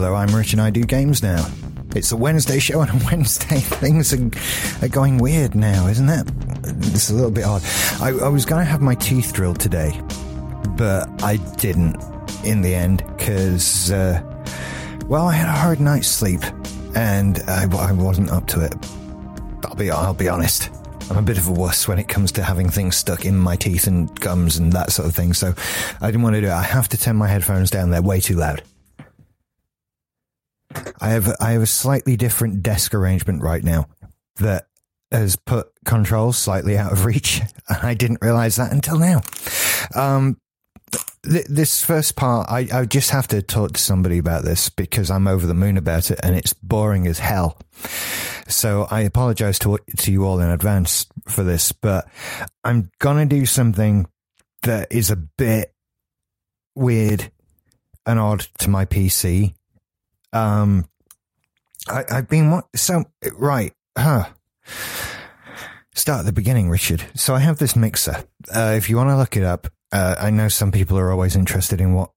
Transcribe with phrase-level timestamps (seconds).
[0.00, 1.44] Hello, I'm Rich and I do games now.
[1.96, 4.30] It's a Wednesday show and on Wednesday things are,
[4.80, 6.30] are going weird now, isn't it?
[6.94, 7.64] It's a little bit odd.
[8.00, 10.00] I, I was going to have my teeth drilled today,
[10.76, 11.96] but I didn't
[12.44, 14.22] in the end because, uh,
[15.08, 16.44] well, I had a hard night's sleep
[16.94, 18.76] and I, I wasn't up to it.
[19.64, 20.70] I'll be, I'll be honest.
[21.10, 23.56] I'm a bit of a wuss when it comes to having things stuck in my
[23.56, 25.32] teeth and gums and that sort of thing.
[25.34, 25.54] So
[26.00, 26.52] I didn't want to do it.
[26.52, 27.90] I have to turn my headphones down.
[27.90, 28.62] They're way too loud.
[31.00, 33.86] I have I have a slightly different desk arrangement right now
[34.36, 34.66] that
[35.10, 37.40] has put controls slightly out of reach.
[37.82, 39.22] I didn't realize that until now.
[39.94, 40.38] Um,
[41.24, 45.10] th- this first part, I, I just have to talk to somebody about this because
[45.10, 47.58] I'm over the moon about it and it's boring as hell.
[48.48, 52.08] So I apologize to to you all in advance for this, but
[52.64, 54.06] I'm gonna do something
[54.62, 55.72] that is a bit
[56.74, 57.30] weird
[58.06, 59.54] and odd to my PC.
[60.32, 60.84] Um,
[61.88, 64.24] I, I've been so right, huh?
[65.94, 67.04] Start at the beginning, Richard.
[67.14, 68.24] So I have this mixer.
[68.54, 71.34] Uh, if you want to look it up, uh, I know some people are always
[71.34, 72.10] interested in what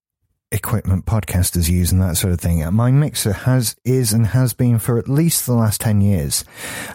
[0.52, 2.62] equipment podcasters use and that sort of thing.
[2.74, 6.44] My mixer has is and has been for at least the last ten years.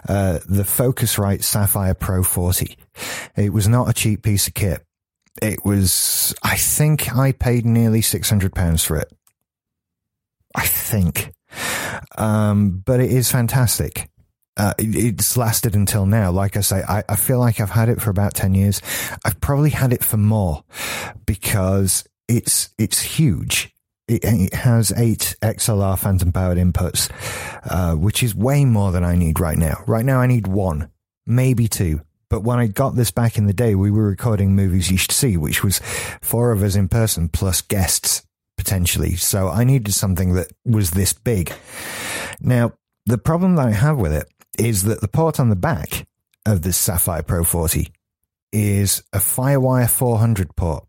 [0.08, 2.76] Uh, the Focusrite Saffire Pro 40.
[3.36, 4.82] It was not a cheap piece of kit.
[5.42, 6.34] It was.
[6.42, 9.12] I think I paid nearly six hundred pounds for it.
[10.58, 11.32] I think,
[12.18, 14.10] um, but it is fantastic.
[14.56, 16.32] Uh, it's lasted until now.
[16.32, 18.82] Like I say, I, I, feel like I've had it for about 10 years.
[19.24, 20.64] I've probably had it for more
[21.24, 23.72] because it's, it's huge.
[24.08, 27.08] It, it has eight XLR phantom powered inputs,
[27.70, 29.84] uh, which is way more than I need right now.
[29.86, 30.90] Right now, I need one,
[31.24, 32.00] maybe two.
[32.30, 35.12] But when I got this back in the day, we were recording movies you should
[35.12, 35.78] see, which was
[36.20, 38.24] four of us in person plus guests
[38.58, 39.16] potentially.
[39.16, 41.52] So I needed something that was this big.
[42.40, 42.72] Now,
[43.06, 46.06] the problem that I have with it is that the port on the back
[46.44, 47.90] of this Saffire Pro 40
[48.52, 50.84] is a Firewire 400 port.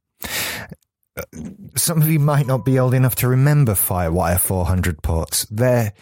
[1.75, 5.45] Some of you might not be old enough to remember Firewire 400 ports.
[5.45, 5.93] They're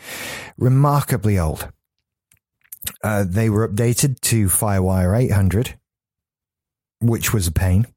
[0.57, 1.69] remarkably old.
[3.03, 5.77] Uh, they were updated to Firewire 800,
[7.01, 7.88] which was a pain.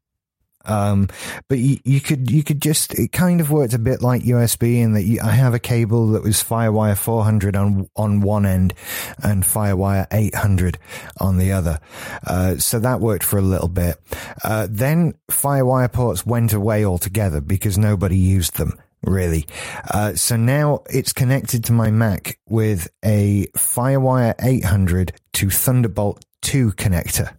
[0.65, 1.09] Um,
[1.49, 4.77] but you, you, could you could just it kind of worked a bit like USB
[4.77, 8.75] in that you, I have a cable that was FireWire 400 on on one end
[9.23, 10.79] and FireWire 800
[11.19, 11.81] on the other.
[12.27, 13.97] Uh, so that worked for a little bit.
[14.45, 19.47] Uh, then FireWire ports went away altogether because nobody used them really.
[19.91, 26.73] Uh, so now it's connected to my Mac with a FireWire 800 to Thunderbolt 2
[26.73, 27.35] connector.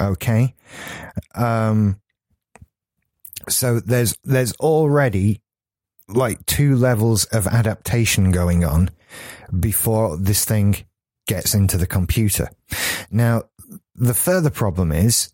[0.00, 0.54] Okay.
[1.34, 2.00] Um,
[3.48, 5.40] so there's, there's already
[6.08, 8.90] like two levels of adaptation going on
[9.58, 10.76] before this thing
[11.26, 12.48] gets into the computer.
[13.10, 13.44] Now,
[13.94, 15.32] the further problem is,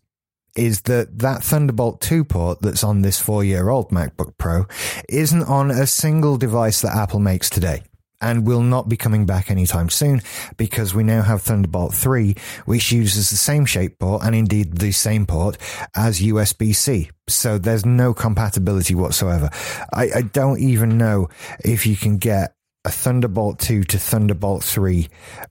[0.55, 4.65] is that that Thunderbolt 2 port that's on this four year old MacBook Pro
[5.07, 7.83] isn't on a single device that Apple makes today
[8.21, 10.21] and will not be coming back anytime soon
[10.57, 14.91] because we now have Thunderbolt 3, which uses the same shape port and indeed the
[14.91, 15.57] same port
[15.95, 17.09] as USB-C.
[17.27, 19.49] So there's no compatibility whatsoever.
[19.93, 21.29] I, I don't even know
[21.63, 25.07] if you can get a Thunderbolt 2 to Thunderbolt 3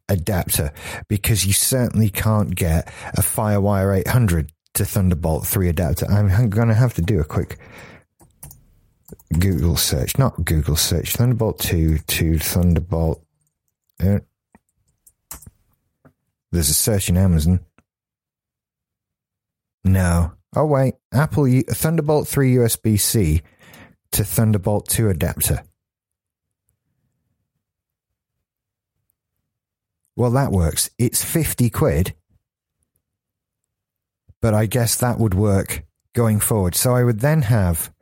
[0.09, 0.73] adapter
[1.09, 6.07] because you certainly can't get a Firewire 800 to Thunderbolt 3 adapter.
[6.07, 7.59] I'm going to have to do a quick
[9.39, 13.25] Google search, not Google search, Thunderbolt 2 to Thunderbolt.
[14.03, 14.19] Uh,
[16.51, 17.61] there's a search in Amazon.
[19.85, 20.33] No.
[20.55, 20.95] Oh, wait.
[21.13, 23.43] Apple Thunderbolt 3 USB C
[24.13, 25.63] to Thunderbolt 2 adapter.
[30.17, 30.91] Well, that works.
[30.99, 32.15] It's 50 quid.
[34.43, 35.85] But I guess that would work
[36.15, 36.75] going forward.
[36.75, 37.93] So I would then have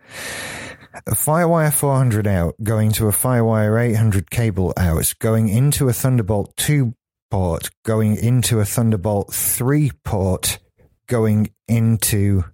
[1.07, 6.57] a Firewire 400 out going to a Firewire 800 cable out, going into a Thunderbolt
[6.57, 6.95] 2
[7.31, 10.59] port, going into a Thunderbolt 3 port,
[11.07, 12.45] going into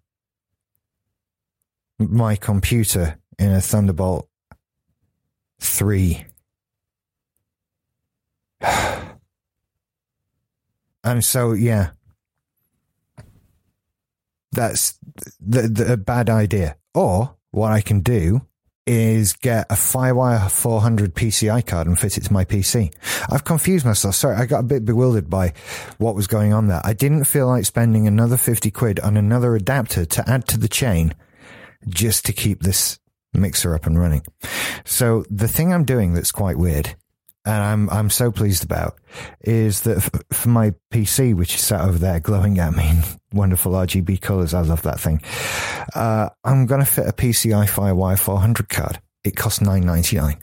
[1.99, 4.29] my computer in a Thunderbolt
[5.61, 6.25] 3.
[11.05, 11.91] and so, yeah,
[14.53, 14.99] that's
[15.41, 16.77] the, the, a bad idea.
[16.95, 18.43] Or what I can do
[18.87, 22.93] is get a Firewire 400 PCI card and fit it to my PC.
[23.31, 24.15] I've confused myself.
[24.15, 25.55] Sorry, I got a bit bewildered by
[25.99, 26.83] what was going on there.
[26.85, 30.69] I didn't feel like spending another 50 quid on another adapter to add to the
[30.69, 31.15] chain
[31.89, 32.99] just to keep this
[33.33, 34.23] mixer up and running.
[34.85, 36.95] So the thing I'm doing that's quite weird
[37.45, 38.99] and I'm I'm so pleased about
[39.43, 43.03] is that f- for my PC, which is sat over there glowing at me in
[43.33, 45.21] wonderful RGB colors, I love that thing.
[45.95, 49.01] Uh, I'm going to fit a PCI FireWire 400 card.
[49.25, 50.41] It costs 9.99.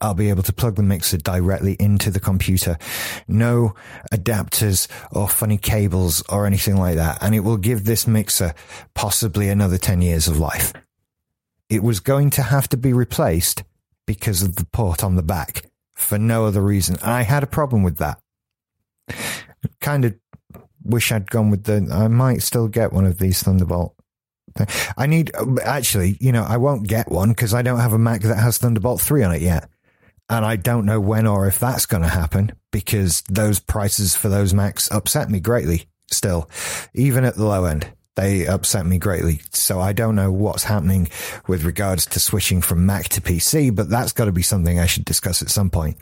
[0.00, 2.78] I'll be able to plug the mixer directly into the computer.
[3.26, 3.74] No
[4.12, 7.18] adapters or funny cables or anything like that.
[7.20, 8.54] And it will give this mixer
[8.94, 10.72] possibly another 10 years of life.
[11.68, 13.64] It was going to have to be replaced
[14.06, 15.69] because of the port on the back
[16.00, 16.96] for no other reason.
[17.02, 18.20] I had a problem with that.
[19.80, 20.14] Kind of
[20.82, 21.88] wish I'd gone with the.
[21.92, 23.94] I might still get one of these Thunderbolt.
[24.96, 25.30] I need
[25.62, 28.58] actually, you know, I won't get one because I don't have a Mac that has
[28.58, 29.68] Thunderbolt 3 on it yet.
[30.28, 34.28] And I don't know when or if that's going to happen because those prices for
[34.28, 36.48] those Macs upset me greatly still,
[36.94, 39.40] even at the low end they upset me greatly.
[39.50, 41.08] So I don't know what's happening
[41.46, 44.86] with regards to switching from Mac to PC, but that's got to be something I
[44.86, 45.96] should discuss at some point.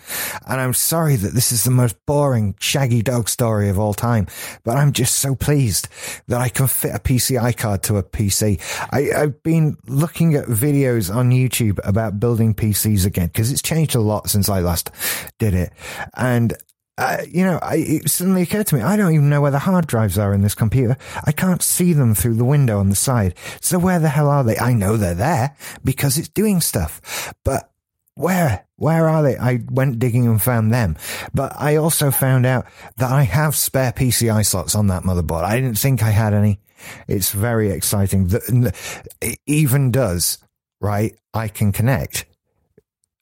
[0.47, 4.26] And I'm sorry that this is the most boring shaggy dog story of all time,
[4.65, 5.88] but I'm just so pleased
[6.26, 8.61] that I can fit a PCI card to a PC.
[8.91, 13.94] I, have been looking at videos on YouTube about building PCs again because it's changed
[13.94, 14.91] a lot since I last
[15.38, 15.73] did it.
[16.14, 16.55] And
[16.99, 19.61] uh, you know, I, it suddenly occurred to me, I don't even know where the
[19.61, 20.97] hard drives are in this computer.
[21.25, 23.37] I can't see them through the window on the side.
[23.61, 24.59] So where the hell are they?
[24.59, 27.71] I know they're there because it's doing stuff, but
[28.15, 29.37] where, where are they?
[29.37, 30.97] I went digging and found them,
[31.33, 32.67] but I also found out
[32.97, 35.45] that I have spare PCI slots on that motherboard.
[35.45, 36.59] I didn't think I had any.
[37.06, 38.27] It's very exciting.
[38.29, 38.75] That
[39.21, 40.39] it even does,
[40.81, 41.17] right?
[41.33, 42.27] I can connect,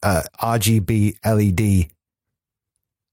[0.02, 1.90] uh, RGB LED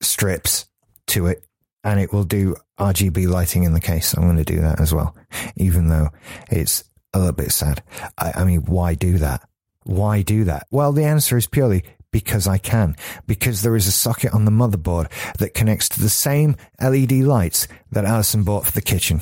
[0.04, 0.68] strips
[1.08, 1.44] to it
[1.84, 4.14] and it will do RGB lighting in the case.
[4.14, 5.16] I'm going to do that as well,
[5.56, 6.10] even though
[6.50, 6.84] it's
[7.14, 7.84] a little bit sad.
[8.18, 9.48] I, I, mean, why do that?
[9.84, 10.68] Why do that?
[10.72, 12.96] Well, the answer is purely because I can,
[13.28, 17.68] because there is a socket on the motherboard that connects to the same LED lights
[17.92, 19.20] that Alison bought for the kitchen.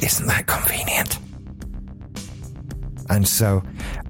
[0.00, 1.18] Isn't that convenient?
[3.12, 3.62] And so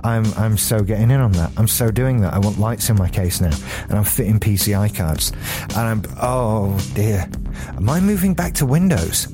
[0.04, 1.50] I'm I'm so getting in on that.
[1.56, 2.32] I'm so doing that.
[2.34, 3.50] I want lights in my case now,
[3.88, 5.32] and I'm fitting PCI cards.
[5.70, 7.28] And I'm oh dear,
[7.76, 9.26] am I moving back to Windows?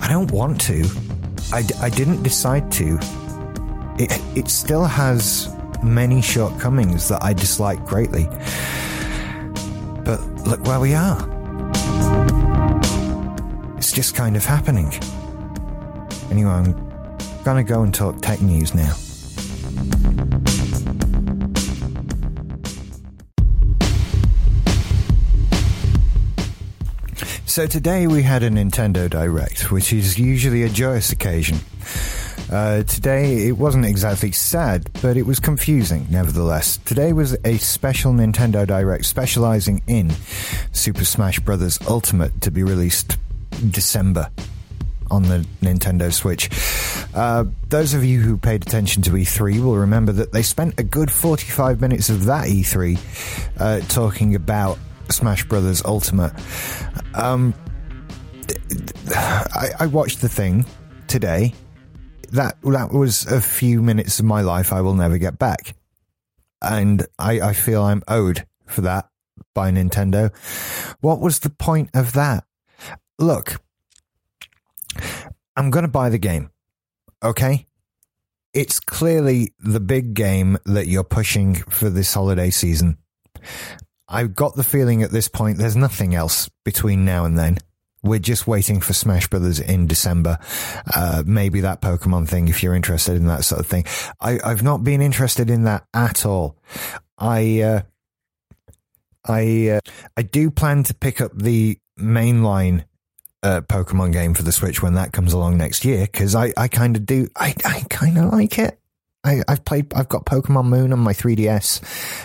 [0.00, 0.84] I don't want to.
[1.52, 2.96] I, I didn't decide to.
[3.98, 5.52] It it still has
[5.82, 8.28] many shortcomings that I dislike greatly.
[10.04, 11.18] But look where we are.
[13.78, 14.92] It's just kind of happening.
[16.30, 16.89] Anyway, I'm
[17.44, 18.92] Gonna go and talk tech news now.
[27.46, 31.58] So today we had a Nintendo Direct, which is usually a joyous occasion.
[32.50, 36.76] Uh, today it wasn't exactly sad, but it was confusing nevertheless.
[36.84, 40.12] Today was a special Nintendo Direct specializing in
[40.72, 41.78] Super Smash Bros.
[41.88, 43.16] Ultimate to be released
[43.70, 44.30] December
[45.10, 46.48] on the Nintendo Switch.
[47.14, 50.84] Uh, those of you who paid attention to E3 will remember that they spent a
[50.84, 52.98] good 45 minutes of that E3
[53.58, 54.78] uh, talking about
[55.10, 56.32] Smash Brothers Ultimate.
[57.14, 57.54] Um,
[59.08, 60.64] I, I watched the thing
[61.08, 61.54] today.
[62.32, 65.74] That that was a few minutes of my life I will never get back,
[66.62, 69.08] and I, I feel I'm owed for that
[69.52, 70.32] by Nintendo.
[71.00, 72.44] What was the point of that?
[73.18, 73.60] Look,
[75.56, 76.50] I'm going to buy the game.
[77.22, 77.66] Okay.
[78.52, 82.98] It's clearly the big game that you're pushing for this holiday season.
[84.08, 87.58] I've got the feeling at this point there's nothing else between now and then.
[88.02, 90.38] We're just waiting for Smash Brothers in December.
[90.94, 93.84] Uh, maybe that Pokemon thing, if you're interested in that sort of thing.
[94.20, 96.56] I, have not been interested in that at all.
[97.18, 97.82] I, uh,
[99.26, 99.80] I, uh,
[100.16, 102.84] I do plan to pick up the mainline
[103.42, 106.68] uh, Pokemon game for the Switch when that comes along next year because I, I
[106.68, 108.78] kind of do I, I kind of like it.
[109.22, 111.82] I, I've played I've got Pokemon Moon on my 3DS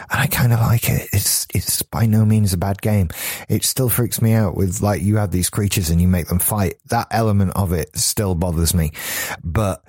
[0.10, 1.10] and I kind of like it.
[1.12, 3.10] It's it's by no means a bad game.
[3.50, 6.40] It still freaks me out with like you have these creatures and you make them
[6.40, 6.76] fight.
[6.90, 8.92] That element of it still bothers me,
[9.44, 9.84] but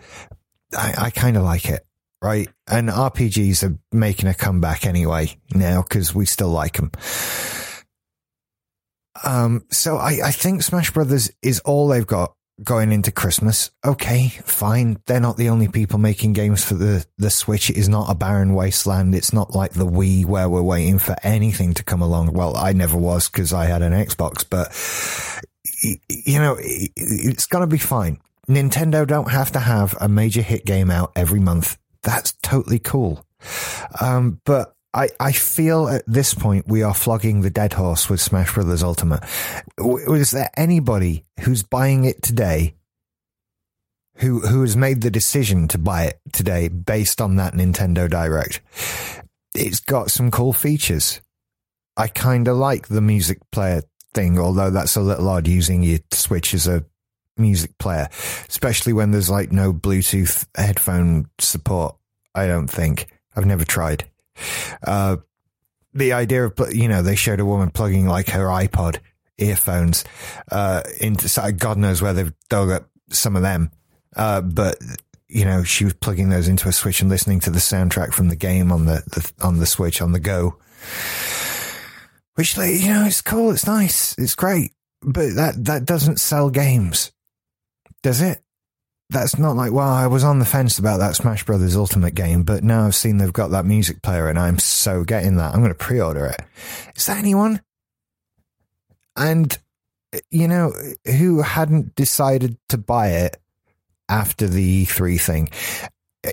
[0.77, 1.85] I, I kind of like it.
[2.23, 2.49] Right.
[2.67, 6.91] And RPGs are making a comeback anyway now because we still like them.
[9.25, 13.71] Um, so I, I think Smash Brothers is all they've got going into Christmas.
[13.85, 14.99] Okay, fine.
[15.07, 17.71] They're not the only people making games for the, the Switch.
[17.71, 19.15] It is not a barren wasteland.
[19.15, 22.33] It's not like the Wii where we're waiting for anything to come along.
[22.33, 24.73] Well, I never was because I had an Xbox, but
[26.09, 28.19] you know, it's going to be fine.
[28.49, 31.77] Nintendo don't have to have a major hit game out every month.
[32.03, 33.27] That's totally cool.
[34.01, 38.19] Um, but I, I feel at this point we are flogging the dead horse with
[38.19, 39.23] Smash Brothers Ultimate.
[39.79, 42.75] Was there anybody who's buying it today
[44.17, 48.63] who who has made the decision to buy it today based on that Nintendo Direct?
[49.55, 51.21] It's got some cool features.
[51.99, 53.83] I kind of like the music player
[54.15, 56.87] thing, although that's a little odd using your Switch as a
[57.37, 58.09] music player,
[58.49, 61.97] especially when there's like no Bluetooth headphone support.
[62.35, 64.09] I don't think I've never tried.
[64.83, 65.17] Uh,
[65.95, 68.99] the idea of you know they showed a woman plugging like her iPod
[69.39, 70.05] earphones
[70.51, 73.71] uh, into God knows where they've dug up some of them,
[74.15, 74.79] uh, but
[75.29, 78.29] you know she was plugging those into a Switch and listening to the soundtrack from
[78.29, 80.57] the game on the, the on the Switch on the go.
[82.35, 87.13] Which you know it's cool, it's nice, it's great, but that that doesn't sell games,
[88.03, 88.43] does it?
[89.11, 92.43] That's not like, well, I was on the fence about that Smash Brothers Ultimate game,
[92.43, 95.55] but now I've seen they've got that music player and I'm so getting that.
[95.55, 96.43] I'm going to pre order it.
[96.97, 97.63] Is that anyone?
[99.17, 99.57] And,
[100.31, 100.73] you know,
[101.07, 103.37] who hadn't decided to buy it
[104.09, 105.49] after the E3 thing?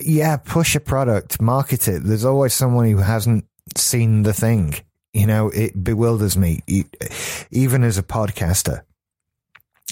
[0.02, 2.04] Yeah, push a product, market it.
[2.04, 3.46] There's always someone who hasn't
[3.78, 4.74] seen the thing.
[5.14, 6.64] You know, it bewilders me,
[7.52, 8.82] even as a podcaster.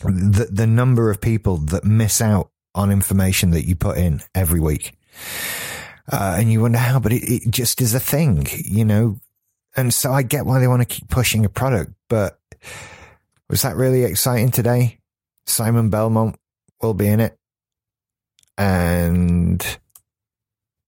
[0.04, 4.60] The, the number of people that miss out on information that you put in every
[4.60, 4.94] week.
[6.12, 9.20] Uh, and you wonder how, but it, it just is a thing, you know?
[9.76, 12.40] And so I get why they want to keep pushing a product, but
[13.50, 15.00] was that really exciting today?
[15.46, 16.38] Simon Belmont
[16.82, 17.38] will be in it.
[18.58, 19.66] And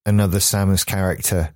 [0.06, 1.56] another Samus character.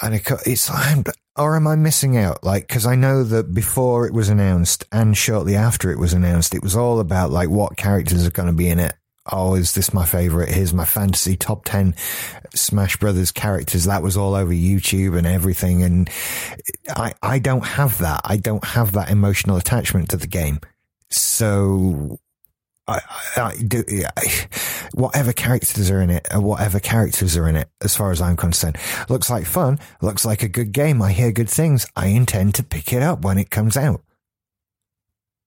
[0.00, 0.14] And
[0.46, 1.06] it's like,
[1.36, 2.44] or am I missing out?
[2.44, 6.54] Like, cause I know that before it was announced and shortly after it was announced,
[6.54, 8.94] it was all about like what characters are going to be in it
[9.30, 10.50] oh, is this my favorite?
[10.50, 11.94] Here's my fantasy top 10
[12.54, 13.84] Smash Brothers characters.
[13.84, 15.82] That was all over YouTube and everything.
[15.82, 16.10] And
[16.88, 18.20] I, I don't have that.
[18.24, 20.60] I don't have that emotional attachment to the game.
[21.10, 22.18] So
[22.86, 23.00] I,
[23.36, 23.82] I, do
[24.16, 24.46] I,
[24.92, 28.36] whatever characters are in it, or whatever characters are in it, as far as I'm
[28.36, 28.76] concerned,
[29.08, 29.78] looks like fun.
[30.02, 31.00] Looks like a good game.
[31.00, 31.86] I hear good things.
[31.96, 34.02] I intend to pick it up when it comes out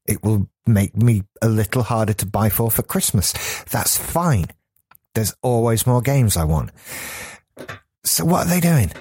[0.08, 3.34] it will make me a little harder to buy for for Christmas.
[3.66, 4.48] That's fine.
[5.14, 6.72] There's always more games I want.
[8.04, 8.92] So what are they doing?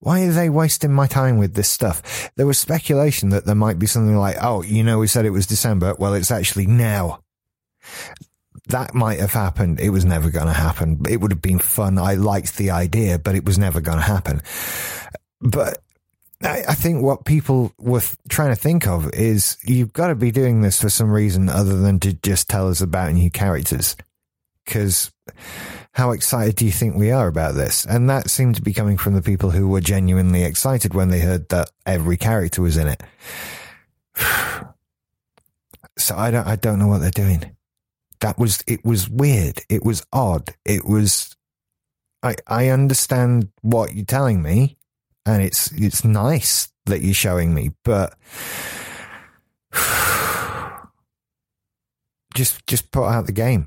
[0.00, 2.30] Why are they wasting my time with this stuff?
[2.36, 5.30] There was speculation that there might be something like, oh, you know, we said it
[5.30, 5.94] was December.
[5.98, 7.20] Well, it's actually now.
[8.68, 9.80] That might have happened.
[9.80, 11.02] It was never going to happen.
[11.08, 11.98] It would have been fun.
[11.98, 14.42] I liked the idea, but it was never going to happen.
[15.40, 15.78] But
[16.42, 20.60] I think what people were trying to think of is you've got to be doing
[20.60, 23.96] this for some reason other than to just tell us about new characters.
[24.64, 25.10] Because
[25.92, 27.86] how excited do you think we are about this?
[27.86, 31.20] And that seemed to be coming from the people who were genuinely excited when they
[31.20, 33.02] heard that every character was in it.
[35.98, 37.56] so I don't, I don't know what they're doing.
[38.20, 39.60] That was, it was weird.
[39.68, 40.50] It was odd.
[40.64, 41.36] It was,
[42.22, 44.78] I, I understand what you're telling me
[45.26, 48.14] and it's it's nice that you're showing me, but
[52.34, 53.66] just just put out the game.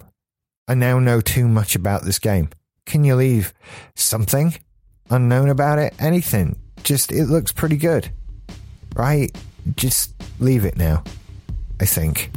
[0.67, 2.49] I now know too much about this game.
[2.85, 3.53] Can you leave
[3.95, 4.55] something
[5.09, 5.93] unknown about it?
[5.99, 6.59] Anything?
[6.83, 8.11] Just it looks pretty good,
[8.95, 9.35] right?
[9.75, 11.03] Just leave it now.
[11.79, 12.31] I think.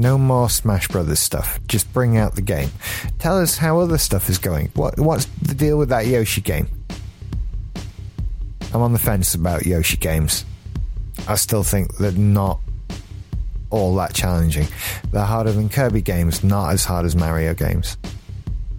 [0.00, 1.58] No more Smash Brothers stuff.
[1.66, 2.70] Just bring out the game.
[3.18, 4.70] Tell us how other stuff is going.
[4.74, 6.77] What what's the deal with that Yoshi game?
[8.74, 10.44] I'm on the fence about Yoshi games.
[11.26, 12.60] I still think they're not
[13.70, 14.66] all that challenging.
[15.10, 17.96] They're harder than Kirby games, not as hard as Mario games.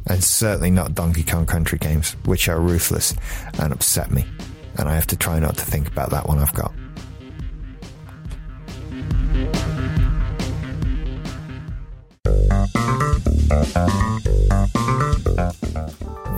[0.08, 3.14] And certainly not Donkey Kong Country games, which are ruthless
[3.60, 4.26] and upset me.
[4.78, 6.72] And I have to try not to think about that one I've got.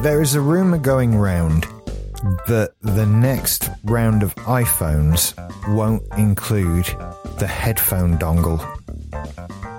[0.02, 1.68] There is a rumour going round
[2.48, 5.34] that the next round of iPhones
[5.76, 6.86] won't include
[7.40, 8.60] the headphone dongle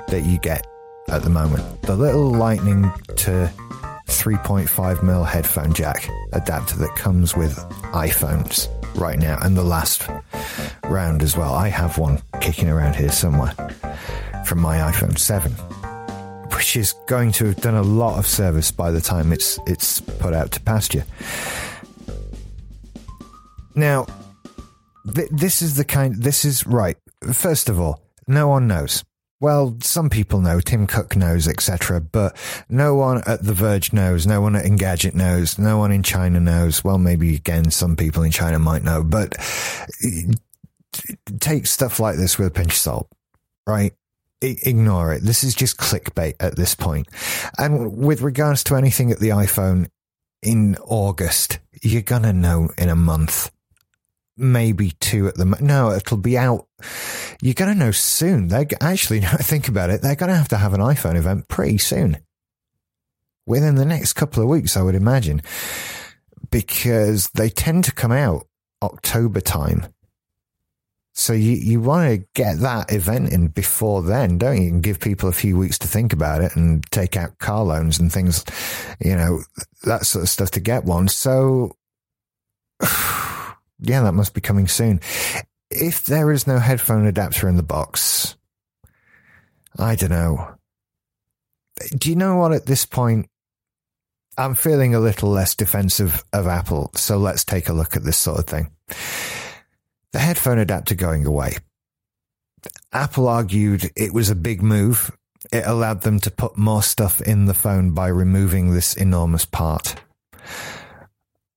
[0.09, 0.67] that you get
[1.09, 1.83] at the moment.
[1.83, 3.51] The little lightning to
[4.07, 7.57] 3.5mm headphone jack adapter that comes with
[7.93, 10.09] iPhones right now and the last
[10.85, 11.55] round as well.
[11.55, 13.53] I have one kicking around here somewhere
[14.45, 15.53] from my iPhone 7
[16.57, 20.01] which is going to have done a lot of service by the time it's it's
[20.01, 21.05] put out to pasture.
[23.75, 24.07] Now,
[25.15, 26.15] th- this is the kind.
[26.17, 26.97] This is right.
[27.33, 29.05] First of all, no one knows.
[29.41, 32.37] well, some people know, Tim Cook knows, etc., but
[32.69, 36.39] no one at The Verge knows, no one at Engadget knows, no one in China
[36.39, 36.85] knows.
[36.85, 39.35] Well, maybe again, some people in China might know, but
[40.05, 40.33] eh,
[41.41, 43.09] take stuff like this with a pinch of salt,
[43.67, 43.93] right?
[44.43, 45.23] ignore it.
[45.23, 47.09] This is just clickbait at this point.
[47.59, 49.89] And with regards to anything at the iPhone
[50.43, 53.51] in August, you're going to know in a month
[54.37, 56.67] maybe two at the no it'll be out
[57.43, 60.57] you're going to know soon they actually think about it they're going to have to
[60.57, 62.17] have an iphone event pretty soon
[63.47, 65.43] within the next couple of weeks i would imagine
[66.51, 68.47] because they tend to come out
[68.83, 69.87] october time
[71.15, 74.69] so you, you want to get that event in before then, don't you?
[74.69, 77.99] And give people a few weeks to think about it and take out car loans
[77.99, 78.45] and things,
[78.99, 79.43] you know,
[79.85, 81.09] that sort of stuff to get one.
[81.09, 81.77] So
[83.83, 85.01] yeah, that must be coming soon.
[85.71, 88.37] If there is no headphone adapter in the box,
[89.79, 90.55] I don't know.
[91.97, 92.53] Do you know what?
[92.53, 93.29] At this point,
[94.39, 96.91] I'm feeling a little less defensive of Apple.
[96.95, 98.71] So let's take a look at this sort of thing.
[100.13, 101.57] The headphone adapter going away.
[102.93, 105.11] Apple argued it was a big move.
[105.51, 109.97] It allowed them to put more stuff in the phone by removing this enormous part.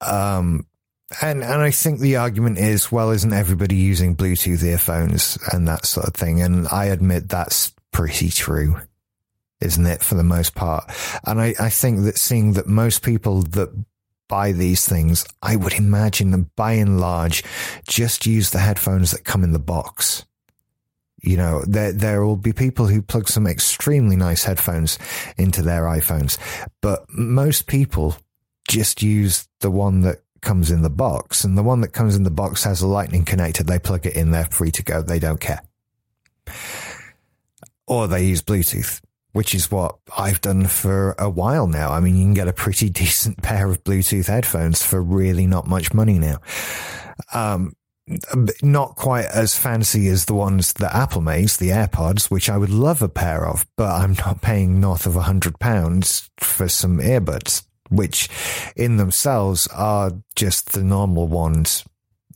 [0.02, 0.66] Um,
[1.22, 5.86] and and I think the argument is, well, isn't everybody using Bluetooth earphones and that
[5.86, 6.42] sort of thing?
[6.42, 8.82] And I admit that's pretty true,
[9.62, 10.92] isn't it, for the most part?
[11.26, 13.70] And I, I think that seeing that most people that
[14.28, 17.44] buy these things, I would imagine them by and large
[17.88, 20.26] just use the headphones that come in the box.
[21.22, 25.00] You know, there there will be people who plug some extremely nice headphones
[25.38, 26.38] into their iPhones,
[26.82, 28.16] but most people
[28.68, 32.24] just use the one that comes in the box, and the one that comes in
[32.24, 33.66] the box has a lightning connector.
[33.66, 35.02] They plug it in, they're free to go.
[35.02, 35.62] They don't care.
[37.88, 39.02] Or they use Bluetooth,
[39.34, 41.92] which is what I've done for a while now.
[41.92, 45.68] I mean, you can get a pretty decent pair of Bluetooth headphones for really not
[45.68, 46.38] much money now.
[47.34, 47.74] Um,
[48.62, 52.70] not quite as fancy as the ones that Apple makes, the AirPods, which I would
[52.70, 57.00] love a pair of, but I'm not paying north of a hundred pounds for some
[57.00, 58.30] earbuds which
[58.76, 61.84] in themselves are just the normal ones.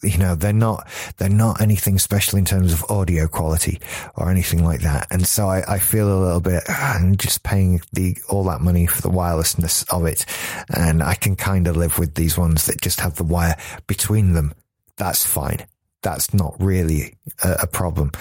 [0.02, 3.82] You know, they're not, they're not anything special in terms of audio quality
[4.16, 5.08] or anything like that.
[5.12, 8.62] And so I, I feel a little bit, ah, I'm just paying the, all that
[8.62, 10.26] money for the wirelessness of it.
[10.74, 13.58] And I can kind of live with these ones that just have the wire
[13.88, 14.54] between them.
[14.96, 15.66] That's fine.
[16.02, 18.12] That's not really a, a problem.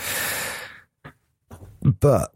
[1.83, 2.33] But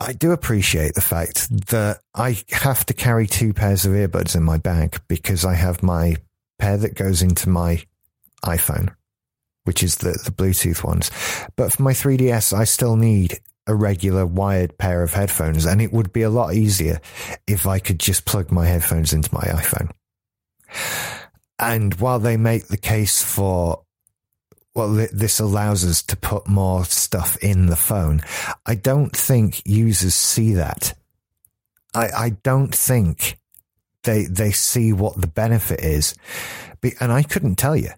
[0.00, 4.42] I do appreciate the fact that I have to carry two pairs of earbuds in
[4.42, 6.16] my bag because I have my
[6.58, 7.82] pair that goes into my
[8.44, 8.94] iPhone,
[9.64, 11.10] which is the, the Bluetooth ones.
[11.56, 15.92] But for my 3DS, I still need a regular wired pair of headphones, and it
[15.92, 17.00] would be a lot easier
[17.46, 19.90] if I could just plug my headphones into my iPhone.
[21.58, 23.82] And while they make the case for
[24.74, 28.22] well, this allows us to put more stuff in the phone.
[28.64, 30.94] I don't think users see that.
[31.94, 33.38] I, I don't think
[34.04, 36.14] they, they see what the benefit is.
[37.00, 37.90] And I couldn't tell you.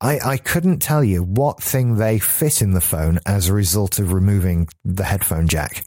[0.00, 3.98] I, I couldn't tell you what thing they fit in the phone as a result
[3.98, 5.84] of removing the headphone jack.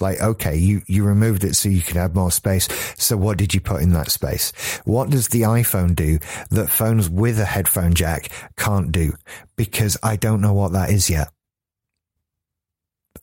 [0.00, 2.68] Like, okay, you, you removed it so you could have more space.
[2.96, 4.52] So what did you put in that space?
[4.84, 6.18] What does the iPhone do
[6.50, 9.14] that phones with a headphone jack can't do?
[9.56, 11.30] Because I don't know what that is yet.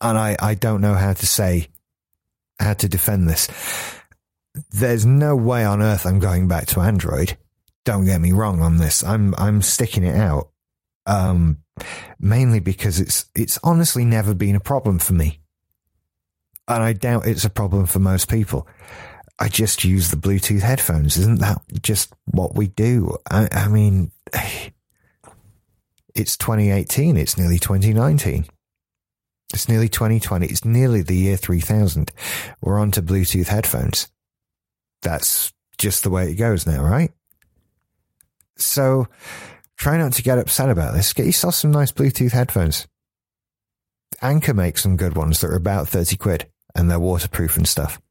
[0.01, 1.69] And I, I don't know how to say,
[2.59, 3.47] how to defend this.
[4.71, 7.37] There's no way on earth I'm going back to Android.
[7.85, 9.03] Don't get me wrong on this.
[9.03, 10.49] I'm, I'm sticking it out.
[11.05, 11.59] Um,
[12.19, 15.39] mainly because it's, it's honestly never been a problem for me
[16.67, 18.67] and I doubt it's a problem for most people.
[19.37, 21.17] I just use the Bluetooth headphones.
[21.17, 23.17] Isn't that just what we do?
[23.29, 24.11] I, I mean,
[26.15, 27.17] it's 2018.
[27.17, 28.45] It's nearly 2019.
[29.53, 30.47] It's nearly 2020.
[30.47, 32.11] It's nearly the year 3000.
[32.61, 34.07] We're onto Bluetooth headphones.
[35.01, 37.11] That's just the way it goes now, right?
[38.57, 39.07] So
[39.77, 41.13] try not to get upset about this.
[41.13, 42.87] Get yourself some nice Bluetooth headphones.
[44.21, 48.01] Anker makes some good ones that are about 30 quid and they're waterproof and stuff.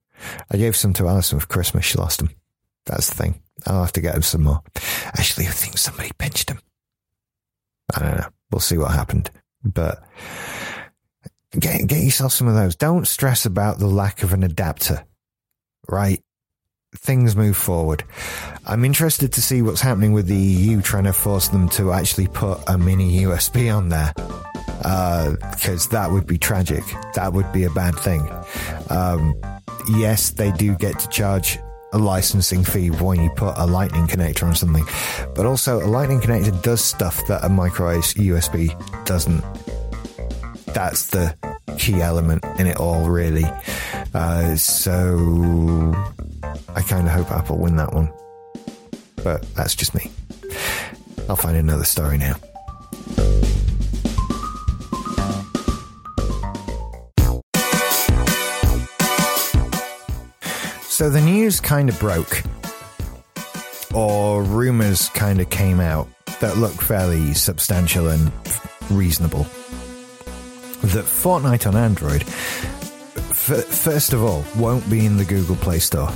[0.50, 1.84] I gave some to Alison for Christmas.
[1.84, 2.30] She lost them.
[2.86, 3.42] That's the thing.
[3.66, 4.62] I'll have to get her some more.
[5.06, 6.58] Actually, I think somebody pinched them.
[7.94, 8.28] I don't know.
[8.50, 9.30] We'll see what happened.
[9.62, 10.02] But
[11.58, 12.76] get, get yourself some of those.
[12.76, 15.04] Don't stress about the lack of an adapter,
[15.88, 16.22] right?
[16.96, 18.04] Things move forward.
[18.66, 22.28] I'm interested to see what's happening with the EU trying to force them to actually
[22.28, 24.12] put a mini USB on there.
[24.14, 26.84] Because uh, that would be tragic.
[27.14, 28.28] That would be a bad thing.
[28.90, 29.34] Um,
[29.88, 31.58] yes, they do get to charge
[31.92, 34.84] a licensing fee when you put a lightning connector on something.
[35.34, 38.74] But also, a lightning connector does stuff that a micro USB
[39.06, 39.42] doesn't.
[40.74, 41.36] That's the
[41.78, 43.44] key element in it all, really.
[44.12, 45.94] Uh, so,
[46.74, 48.12] I kind of hope Apple win that one.
[49.22, 50.10] But that's just me.
[51.28, 52.34] I'll find another story now.
[60.82, 62.42] So the news kind of broke,
[63.92, 66.08] or rumors kind of came out
[66.40, 68.30] that look fairly substantial and
[68.90, 69.44] reasonable.
[70.82, 76.12] That Fortnite on Android, f- first of all, won't be in the Google Play Store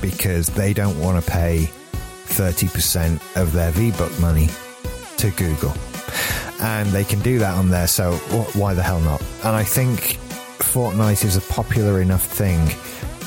[0.00, 1.68] because they don't want to pay
[2.26, 4.48] 30% of their VBuck money
[5.18, 5.74] to Google.
[6.60, 8.12] And they can do that on there, so
[8.54, 9.22] why the hell not?
[9.44, 10.18] And I think
[10.58, 12.64] Fortnite is a popular enough thing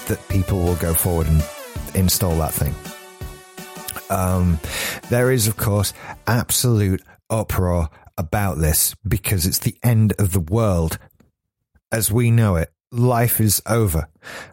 [0.08, 1.44] that people will go forward and
[1.96, 2.76] install that thing.
[4.10, 4.60] Um,
[5.10, 5.94] there is, of course,
[6.28, 10.98] absolute uproar about this because it's the end of the world
[11.92, 12.72] as we know it.
[12.92, 14.10] Life is over,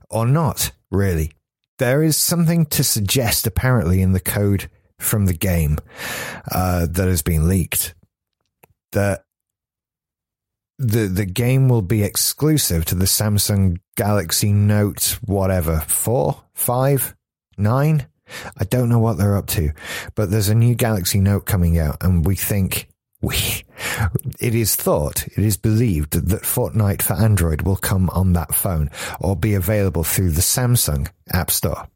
[0.09, 1.33] or not really.
[1.79, 5.79] There is something to suggest, apparently, in the code from the game
[6.51, 7.95] uh, that has been leaked
[8.93, 9.25] that
[10.79, 17.17] the the game will be exclusive to the Samsung Galaxy Note whatever four, five,
[17.57, 18.07] nine.
[18.57, 19.73] I don't know what they're up to,
[20.15, 22.89] but there's a new Galaxy Note coming out, and we think
[23.21, 23.65] we
[24.41, 28.91] it is thought, it is believed that Fortnite for Android will come on that phone
[29.21, 31.89] or be available through the Samsung App Store.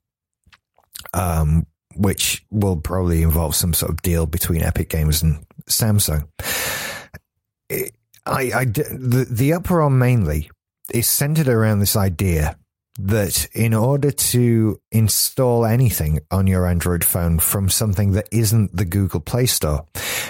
[1.14, 6.26] Um, which will probably involve some sort of deal between Epic Games and Samsung.
[7.68, 10.50] It, I, I, the, the uproar mainly
[10.92, 12.56] is centered around this idea
[12.98, 18.84] that in order to install anything on your Android phone from something that isn't the
[18.84, 19.86] Google Play Store,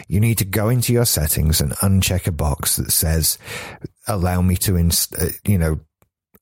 [0.09, 3.39] you need to go into your settings and uncheck a box that says,
[4.07, 5.81] allow me to, inst- uh, you know,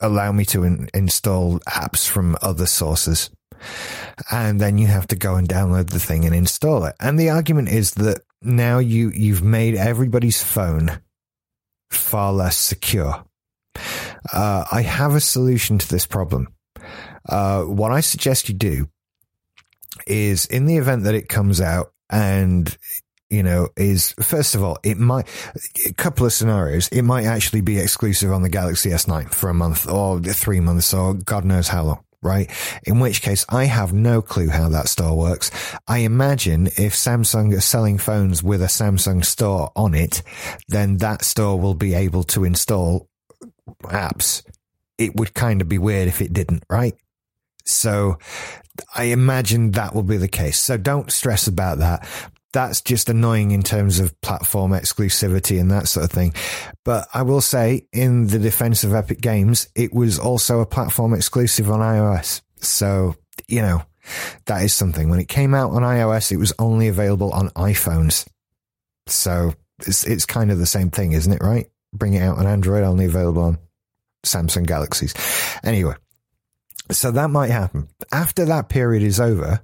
[0.01, 3.31] allow me to in- install apps from other sources.
[4.31, 6.97] And then you have to go and download the thing and install it.
[7.01, 11.01] And the argument is that now you, you've made everybody's phone
[11.91, 13.25] far less secure.
[14.33, 16.49] Uh, I have a solution to this problem.
[17.29, 18.89] Uh, what I suggest you do
[20.07, 22.77] is in the event that it comes out and
[23.31, 25.29] you know, is first of all, it might,
[25.87, 29.55] a couple of scenarios, it might actually be exclusive on the Galaxy S9 for a
[29.55, 32.51] month or three months or God knows how long right?
[32.85, 35.51] In which case, I have no clue how that store works.
[35.89, 40.23] I imagine if Samsung is selling phones with a Samsung store on it,
[40.69, 43.09] then that store will be able to install
[43.85, 44.43] apps.
[44.99, 46.95] It would kind of be weird if it didn't, right?
[47.65, 48.19] So
[48.95, 50.59] I imagine that will be the case.
[50.59, 52.07] So don't stress about that
[52.53, 56.35] that's just annoying in terms of platform exclusivity and that sort of thing.
[56.85, 61.15] But I will say, in the defense of Epic Games, it was also a platform
[61.15, 62.43] exclusive on iOS.
[62.59, 63.15] So,
[63.47, 63.83] you know,
[64.47, 65.09] that is something.
[65.09, 68.27] When it came out on iOS, it was only available on iPhones.
[69.07, 69.55] So
[69.87, 71.43] it's, it's kind of the same thing, isn't it?
[71.43, 71.71] Right?
[71.93, 73.59] Bring it out on Android, only available on
[74.23, 75.15] Samsung Galaxies.
[75.63, 75.95] Anyway,
[76.91, 77.89] so that might happen.
[78.13, 79.61] After that period is over,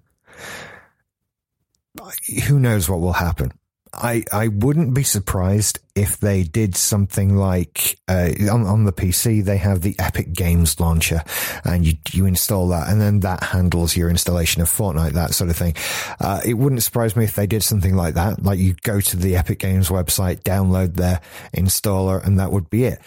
[2.47, 3.53] who knows what will happen.
[3.93, 9.43] I, I wouldn't be surprised if they did something like uh, on, on the PC
[9.43, 11.23] they have the Epic Games launcher
[11.65, 15.49] and you you install that and then that handles your installation of Fortnite that sort
[15.49, 15.75] of thing.
[16.21, 18.43] Uh, it wouldn't surprise me if they did something like that.
[18.43, 21.21] Like you go to the Epic Games website, download their
[21.55, 23.01] installer, and that would be it.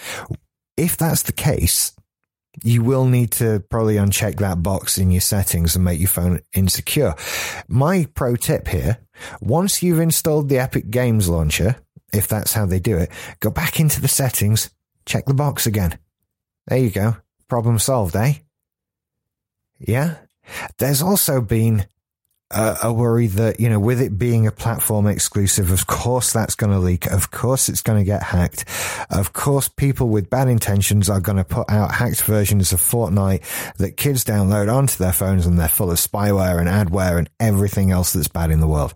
[0.80, 1.92] If that's the case,
[2.64, 6.40] you will need to probably uncheck that box in your settings and make your phone
[6.54, 7.16] insecure.
[7.68, 9.00] My pro tip here,
[9.42, 11.76] once you've installed the Epic Games launcher,
[12.14, 13.12] if that's how they do it,
[13.42, 14.70] go back into the settings,
[15.06, 16.00] check the box again.
[16.68, 17.18] There you go.
[17.50, 18.36] Problem solved, eh?
[19.80, 20.16] Yeah.
[20.78, 21.88] There's also been
[22.52, 26.72] a worry that, you know, with it being a platform exclusive, of course that's going
[26.72, 27.06] to leak.
[27.06, 28.66] Of course it's going to get hacked.
[29.12, 33.76] Of course people with bad intentions are going to put out hacked versions of Fortnite
[33.76, 37.92] that kids download onto their phones and they're full of spyware and adware and everything
[37.92, 38.96] else that's bad in the world.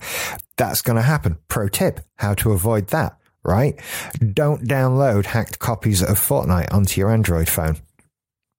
[0.57, 1.37] That's going to happen.
[1.47, 3.79] Pro tip, how to avoid that, right?
[4.19, 7.77] Don't download hacked copies of Fortnite onto your Android phone.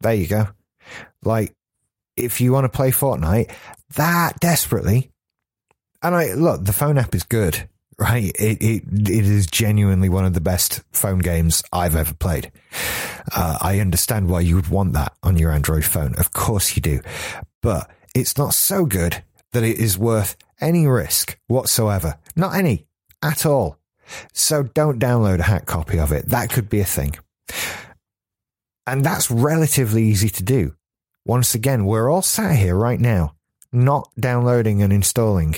[0.03, 0.49] There you go.
[1.25, 1.53] Like,
[2.17, 3.53] if you want to play Fortnite
[3.95, 5.11] that desperately,
[6.03, 8.33] and I look, the phone app is good, right?
[8.39, 12.53] It, it, it is genuinely one of the best phone games I've ever played.
[13.35, 16.15] Uh, I understand why you would want that on your Android phone.
[16.17, 17.01] Of course you do,
[17.63, 22.19] but it's not so good that it is worth any risk whatsoever.
[22.37, 22.87] Not any
[23.23, 23.79] at all.
[24.33, 26.29] So don't download a hack copy of it.
[26.29, 27.17] That could be a thing.
[28.87, 30.75] And that's relatively easy to do.
[31.25, 33.35] Once again, we're all sat here right now,
[33.75, 35.57] not downloading and installing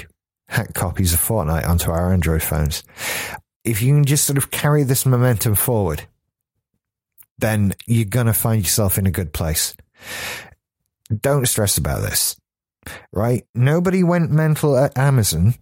[0.48, 2.82] hack copies of Fortnite onto our Android phones.
[3.64, 6.06] If you can just sort of carry this momentum forward,
[7.38, 9.76] then you're going to find yourself in a good place.
[11.20, 12.36] Don't stress about this,
[13.12, 13.44] right?
[13.54, 15.54] Nobody went mental at Amazon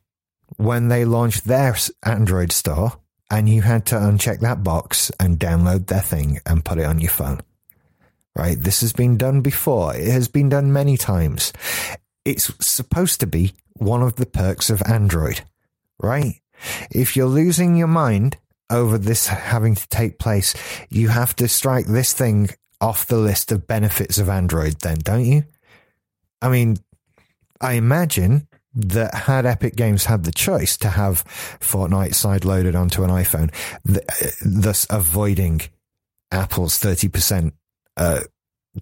[0.57, 2.93] when they launched their Android store
[3.31, 7.01] and you had to uncheck that box and download their thing and put it on
[7.01, 7.40] your phone
[8.37, 8.59] right?
[8.61, 9.95] This has been done before.
[9.95, 11.53] It has been done many times.
[12.25, 15.43] It's supposed to be one of the perks of Android,
[15.99, 16.41] right?
[16.91, 18.39] If you're losing your mind
[18.71, 20.55] over this having to take place,
[20.89, 25.25] you have to strike this thing off the list of benefits of Android, then, don't
[25.25, 25.45] you?
[26.41, 26.77] I mean,
[27.61, 31.25] I imagine that had Epic Games had the choice to have
[31.61, 33.53] Fortnite side loaded onto an iPhone,
[34.45, 35.61] thus avoiding
[36.33, 37.53] Apple's 30%
[37.97, 38.21] uh,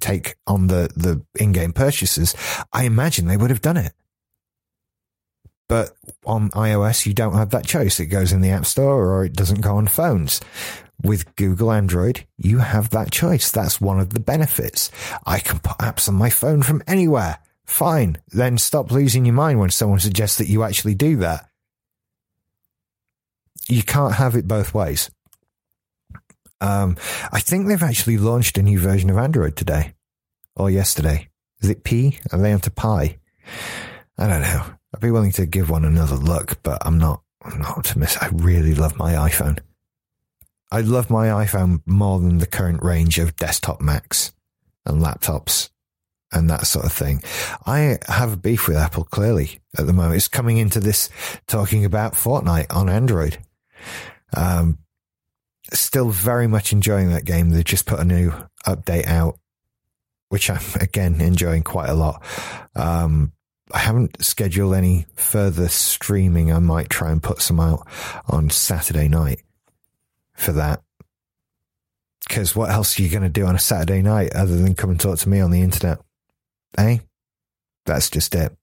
[0.01, 2.35] take on the, the in-game purchases,
[2.73, 3.93] I imagine they would have done it.
[5.69, 5.93] But
[6.27, 7.99] on iOS, you don't have that choice.
[7.99, 10.41] It goes in the App Store or it doesn't go on phones.
[11.03, 13.51] With Google Android, you have that choice.
[13.51, 14.91] That's one of the benefits.
[15.27, 17.39] I can put apps on my phone from anywhere.
[17.65, 18.19] Fine.
[18.29, 21.49] Then stop losing your mind when someone suggests that you actually do that.
[23.69, 25.11] You can't have it both ways.
[26.63, 26.97] Um,
[27.33, 29.95] I think they've actually launched a new version of Android today
[30.55, 31.29] or yesterday.
[31.61, 32.19] Is it P?
[32.31, 33.19] Are they onto Pie?
[34.17, 34.65] I don't know.
[34.95, 37.23] I'd be willing to give one another look, but I'm not.
[37.45, 38.23] I'm not optimistic.
[38.23, 39.59] I really love my iPhone.
[40.71, 44.33] I love my iPhone more than the current range of desktop Macs
[44.87, 45.71] and laptops
[46.31, 47.21] and that sort of thing.
[47.67, 50.15] I have a beef with Apple clearly at the moment.
[50.15, 51.11] It's coming into this
[51.49, 53.39] talking about Fortnite on Android.
[54.37, 54.79] Um,
[55.73, 57.51] still very much enjoying that game.
[57.51, 58.33] They've just put a new
[58.67, 59.39] update out,
[60.29, 62.23] which I'm again enjoying quite a lot.
[62.75, 63.33] Um,
[63.73, 66.53] I haven't scheduled any further streaming.
[66.53, 67.87] I might try and put some out
[68.29, 69.43] on Saturday night
[70.35, 70.83] for that.
[72.29, 74.91] Because what else are you going to do on a Saturday night other than come
[74.91, 75.99] and talk to me on the internet?
[76.79, 76.99] Eh?
[77.85, 78.57] That's just it.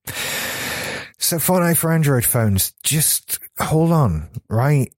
[1.18, 4.94] So Fortnite for Android phones, just hold on, right?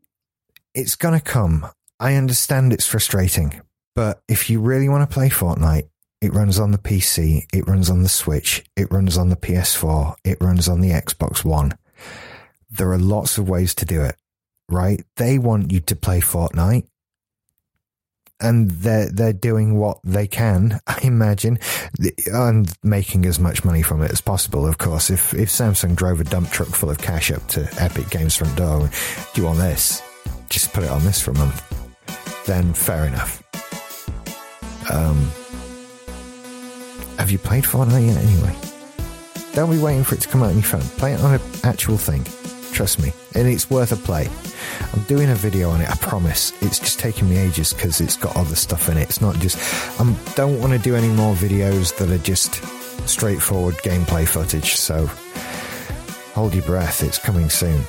[0.74, 1.66] It's going to come.
[2.02, 3.62] I understand it's frustrating,
[3.94, 5.88] but if you really want to play Fortnite,
[6.20, 10.16] it runs on the PC, it runs on the Switch, it runs on the PS4,
[10.24, 11.78] it runs on the Xbox One.
[12.72, 14.16] There are lots of ways to do it,
[14.68, 15.04] right?
[15.18, 16.88] They want you to play Fortnite
[18.40, 21.60] and they're they're doing what they can, I imagine,
[22.34, 24.66] and making as much money from it as possible.
[24.66, 28.10] Of course, if if Samsung drove a dump truck full of cash up to Epic
[28.10, 28.90] Games front door,
[29.36, 30.02] do you want this?
[30.50, 31.71] Just put it on this for a month
[32.46, 33.44] then fair enough.
[34.92, 35.32] Um,
[37.18, 38.56] have you played Fortnite yet anyway?
[39.54, 40.82] Don't be waiting for it to come out on your phone.
[40.98, 42.24] Play it on an actual thing.
[42.74, 43.14] Trust me.
[43.36, 44.30] And it's worth a play.
[44.94, 46.54] I'm doing a video on it, I promise.
[46.62, 49.04] It's just taking me ages because it's got other stuff in it.
[49.04, 49.58] It's not just.
[50.00, 52.56] I don't want to do any more videos that are just
[53.08, 54.76] straightforward gameplay footage.
[54.76, 55.08] So
[56.34, 57.04] hold your breath.
[57.04, 57.84] It's coming soon.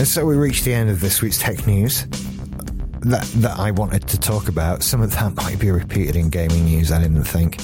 [0.00, 2.06] And so we reached the end of this week's tech news
[3.00, 4.82] that that I wanted to talk about.
[4.82, 6.90] Some of that might be repeated in gaming news.
[6.90, 7.58] I didn't think.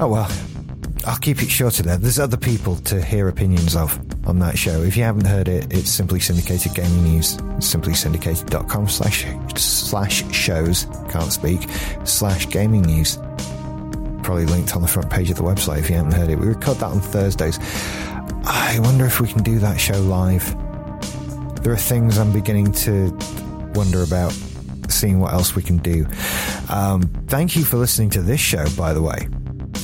[0.00, 0.28] Oh well,
[1.06, 1.96] I'll keep it short today.
[1.96, 3.96] There's other people to hear opinions of
[4.26, 4.82] on that show.
[4.82, 7.36] If you haven't heard it, it's Simply Syndicated Gaming News.
[7.60, 10.88] Simply simplysyndicated.com slash slash shows.
[11.10, 11.68] Can't speak
[12.02, 13.18] slash gaming news.
[14.24, 16.40] Probably linked on the front page of the website if you haven't heard it.
[16.40, 17.60] We record that on Thursdays.
[18.46, 20.56] I wonder if we can do that show live
[21.62, 23.16] there are things I'm beginning to
[23.74, 24.32] wonder about,
[24.88, 26.06] seeing what else we can do.
[26.68, 29.28] Um, thank you for listening to this show, by the way.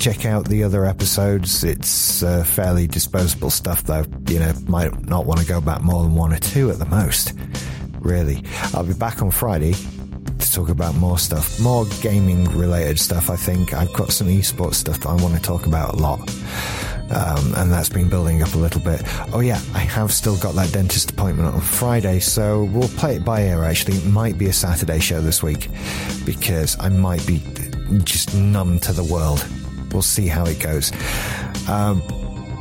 [0.01, 1.64] Check out the other episodes.
[1.64, 4.05] It's uh, fairly disposable stuff, though.
[4.29, 6.85] You know, might not want to go back more than one or two at the
[6.87, 7.33] most.
[8.01, 13.31] Really, I'll be back on Friday to talk about more stuff, more gaming related stuff.
[13.31, 16.21] I think I've got some esports stuff that I want to talk about a lot.
[17.11, 19.03] Um, and that's been building up a little bit.
[19.33, 23.25] Oh yeah, I have still got that dentist appointment on Friday, so we'll play it
[23.25, 23.64] by ear.
[23.64, 25.68] Actually, it might be a Saturday show this week
[26.25, 27.42] because I might be
[28.05, 29.47] just numb to the world.
[29.92, 30.92] We'll see how it goes.
[31.66, 32.03] Um,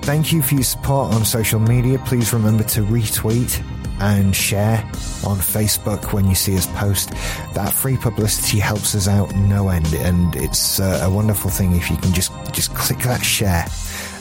[0.04, 2.02] thank you for your support on social media.
[2.06, 3.62] Please remember to retweet
[4.00, 4.78] and share
[5.26, 7.10] on Facebook when you see us post.
[7.54, 11.90] That free publicity helps us out no end, and it's uh, a wonderful thing if
[11.90, 13.66] you can just just click that share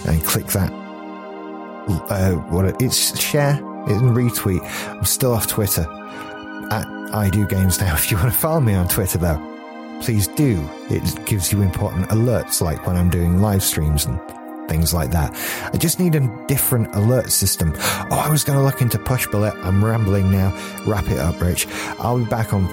[0.06, 0.72] and click that.
[2.10, 3.54] Uh, what it's share
[3.86, 4.60] and retweet.
[4.90, 5.86] I'm still off Twitter
[6.70, 7.94] at I do games now.
[7.96, 10.68] If you want to follow me on Twitter though, please do.
[10.90, 14.20] It gives you important alerts like when I'm doing live streams and
[14.68, 15.32] things like that.
[15.72, 17.72] I just need a different alert system.
[18.10, 19.54] Oh, I was going to look into Pushbullet.
[19.64, 20.50] I'm rambling now.
[20.86, 21.68] Wrap it up, Rich.
[21.98, 22.64] I'll be back on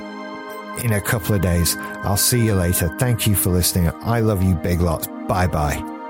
[0.83, 1.75] in a couple of days.
[2.03, 2.89] I'll see you later.
[2.97, 3.91] Thank you for listening.
[4.01, 5.07] I love you, big lots.
[5.27, 6.02] Bye bye.